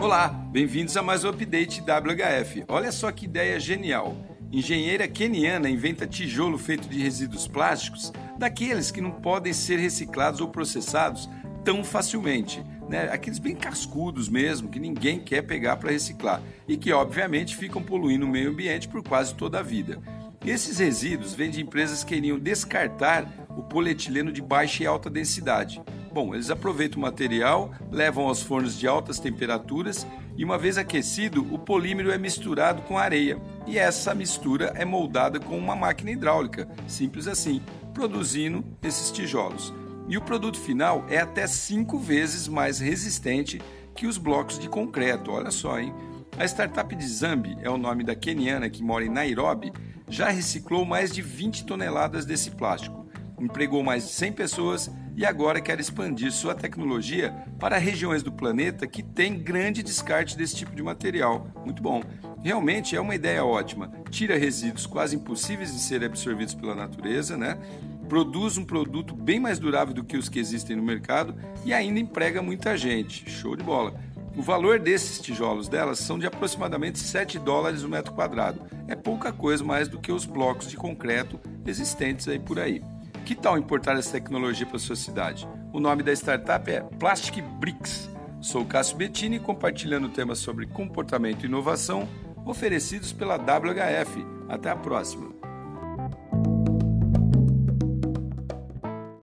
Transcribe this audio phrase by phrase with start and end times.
[0.00, 2.64] Olá, bem-vindos a mais um update WHF.
[2.68, 4.16] Olha só que ideia genial.
[4.50, 10.48] Engenheira keniana inventa tijolo feito de resíduos plásticos, daqueles que não podem ser reciclados ou
[10.48, 11.28] processados
[11.62, 13.10] tão facilmente, né?
[13.12, 18.24] Aqueles bem cascudos mesmo, que ninguém quer pegar para reciclar e que obviamente ficam poluindo
[18.24, 19.98] o meio ambiente por quase toda a vida.
[20.46, 23.30] Esses resíduos vêm de empresas que queriam descartar
[23.60, 25.82] o polietileno de baixa e alta densidade.
[26.12, 30.06] Bom, eles aproveitam o material, levam aos fornos de altas temperaturas
[30.36, 33.38] e, uma vez aquecido, o polímero é misturado com areia.
[33.66, 37.60] E essa mistura é moldada com uma máquina hidráulica, simples assim,
[37.92, 39.72] produzindo esses tijolos.
[40.08, 43.60] E o produto final é até cinco vezes mais resistente
[43.94, 45.30] que os blocos de concreto.
[45.30, 45.94] Olha só, hein?
[46.38, 49.70] A startup de Zambi é o nome da keniana que mora em Nairobi,
[50.08, 52.99] já reciclou mais de 20 toneladas desse plástico,
[53.40, 58.86] empregou mais de 100 pessoas e agora quer expandir sua tecnologia para regiões do planeta
[58.86, 61.46] que têm grande descarte desse tipo de material.
[61.64, 62.02] Muito bom.
[62.42, 63.92] Realmente é uma ideia ótima.
[64.10, 67.58] Tira resíduos quase impossíveis de serem absorvidos pela natureza, né?
[68.08, 72.00] Produz um produto bem mais durável do que os que existem no mercado e ainda
[72.00, 73.30] emprega muita gente.
[73.30, 73.94] Show de bola.
[74.36, 78.60] O valor desses tijolos delas são de aproximadamente 7 dólares o metro quadrado.
[78.88, 82.82] É pouca coisa mais do que os blocos de concreto existentes aí por aí.
[83.30, 85.48] Que tal importar essa tecnologia para a sua cidade?
[85.72, 88.10] O nome da startup é Plastic Bricks.
[88.40, 92.08] Sou Cássio Bettini compartilhando temas sobre comportamento e inovação
[92.44, 94.26] oferecidos pela WHF.
[94.48, 95.49] Até a próxima!